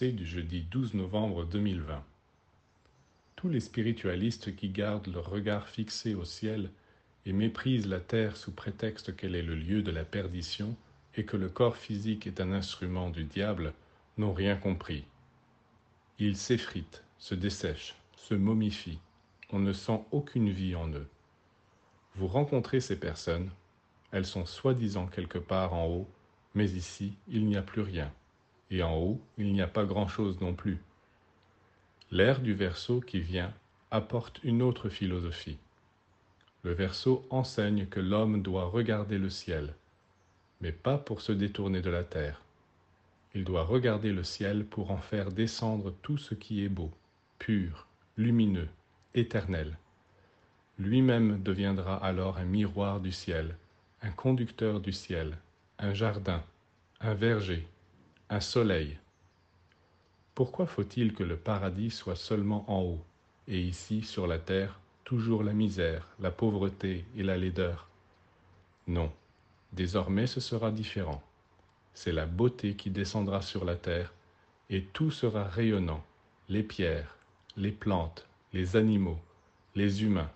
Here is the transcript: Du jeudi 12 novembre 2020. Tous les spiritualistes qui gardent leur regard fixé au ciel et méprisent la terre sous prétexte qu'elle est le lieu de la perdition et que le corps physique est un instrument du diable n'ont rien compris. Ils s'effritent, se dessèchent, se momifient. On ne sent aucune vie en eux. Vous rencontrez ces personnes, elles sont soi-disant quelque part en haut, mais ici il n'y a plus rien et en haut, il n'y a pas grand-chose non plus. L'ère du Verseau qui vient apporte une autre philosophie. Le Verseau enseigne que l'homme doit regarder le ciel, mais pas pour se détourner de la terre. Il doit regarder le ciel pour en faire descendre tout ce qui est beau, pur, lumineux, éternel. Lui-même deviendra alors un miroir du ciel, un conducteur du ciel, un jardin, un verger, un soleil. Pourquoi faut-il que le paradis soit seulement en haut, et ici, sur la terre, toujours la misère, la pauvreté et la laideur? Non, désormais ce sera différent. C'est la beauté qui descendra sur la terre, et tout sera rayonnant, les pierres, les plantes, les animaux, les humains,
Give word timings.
Du 0.00 0.24
jeudi 0.24 0.62
12 0.62 0.94
novembre 0.94 1.44
2020. 1.44 2.02
Tous 3.36 3.50
les 3.50 3.60
spiritualistes 3.60 4.56
qui 4.56 4.70
gardent 4.70 5.12
leur 5.12 5.28
regard 5.28 5.68
fixé 5.68 6.14
au 6.14 6.24
ciel 6.24 6.70
et 7.26 7.34
méprisent 7.34 7.86
la 7.86 8.00
terre 8.00 8.38
sous 8.38 8.52
prétexte 8.52 9.14
qu'elle 9.14 9.34
est 9.34 9.42
le 9.42 9.54
lieu 9.54 9.82
de 9.82 9.90
la 9.90 10.06
perdition 10.06 10.74
et 11.14 11.26
que 11.26 11.36
le 11.36 11.50
corps 11.50 11.76
physique 11.76 12.26
est 12.26 12.40
un 12.40 12.52
instrument 12.52 13.10
du 13.10 13.24
diable 13.24 13.74
n'ont 14.16 14.32
rien 14.32 14.56
compris. 14.56 15.04
Ils 16.18 16.38
s'effritent, 16.38 17.04
se 17.18 17.34
dessèchent, 17.34 17.96
se 18.16 18.32
momifient. 18.32 19.00
On 19.52 19.58
ne 19.58 19.74
sent 19.74 20.00
aucune 20.10 20.50
vie 20.50 20.74
en 20.74 20.88
eux. 20.88 21.06
Vous 22.14 22.28
rencontrez 22.28 22.80
ces 22.80 22.98
personnes, 22.98 23.50
elles 24.10 24.26
sont 24.26 24.46
soi-disant 24.46 25.06
quelque 25.06 25.38
part 25.38 25.74
en 25.74 25.86
haut, 25.86 26.08
mais 26.54 26.70
ici 26.70 27.12
il 27.28 27.44
n'y 27.44 27.58
a 27.58 27.62
plus 27.62 27.82
rien 27.82 28.10
et 28.70 28.82
en 28.82 28.96
haut, 28.96 29.20
il 29.38 29.52
n'y 29.52 29.62
a 29.62 29.66
pas 29.66 29.84
grand-chose 29.84 30.40
non 30.40 30.54
plus. 30.54 30.78
L'ère 32.10 32.40
du 32.40 32.54
Verseau 32.54 33.00
qui 33.00 33.20
vient 33.20 33.52
apporte 33.90 34.40
une 34.42 34.62
autre 34.62 34.88
philosophie. 34.88 35.58
Le 36.62 36.72
Verseau 36.72 37.26
enseigne 37.30 37.86
que 37.86 38.00
l'homme 38.00 38.42
doit 38.42 38.64
regarder 38.64 39.18
le 39.18 39.30
ciel, 39.30 39.74
mais 40.60 40.72
pas 40.72 40.98
pour 40.98 41.20
se 41.20 41.32
détourner 41.32 41.80
de 41.80 41.90
la 41.90 42.04
terre. 42.04 42.42
Il 43.34 43.44
doit 43.44 43.64
regarder 43.64 44.12
le 44.12 44.24
ciel 44.24 44.64
pour 44.64 44.90
en 44.90 44.96
faire 44.96 45.30
descendre 45.30 45.92
tout 46.02 46.18
ce 46.18 46.34
qui 46.34 46.64
est 46.64 46.68
beau, 46.68 46.90
pur, 47.38 47.86
lumineux, 48.16 48.68
éternel. 49.14 49.76
Lui-même 50.78 51.42
deviendra 51.42 51.96
alors 51.96 52.38
un 52.38 52.44
miroir 52.44 53.00
du 53.00 53.12
ciel, 53.12 53.56
un 54.02 54.10
conducteur 54.10 54.80
du 54.80 54.92
ciel, 54.92 55.36
un 55.78 55.94
jardin, 55.94 56.42
un 57.00 57.14
verger, 57.14 57.66
un 58.28 58.40
soleil. 58.40 58.98
Pourquoi 60.34 60.66
faut-il 60.66 61.14
que 61.14 61.22
le 61.22 61.36
paradis 61.36 61.90
soit 61.90 62.16
seulement 62.16 62.64
en 62.70 62.82
haut, 62.82 63.04
et 63.46 63.60
ici, 63.60 64.02
sur 64.02 64.26
la 64.26 64.38
terre, 64.38 64.80
toujours 65.04 65.44
la 65.44 65.52
misère, 65.52 66.08
la 66.18 66.32
pauvreté 66.32 67.04
et 67.16 67.22
la 67.22 67.36
laideur? 67.36 67.88
Non, 68.88 69.12
désormais 69.72 70.26
ce 70.26 70.40
sera 70.40 70.72
différent. 70.72 71.22
C'est 71.94 72.12
la 72.12 72.26
beauté 72.26 72.74
qui 72.74 72.90
descendra 72.90 73.42
sur 73.42 73.64
la 73.64 73.76
terre, 73.76 74.12
et 74.70 74.82
tout 74.82 75.12
sera 75.12 75.44
rayonnant, 75.44 76.04
les 76.48 76.64
pierres, 76.64 77.16
les 77.56 77.72
plantes, 77.72 78.26
les 78.52 78.76
animaux, 78.76 79.20
les 79.76 80.02
humains, 80.02 80.30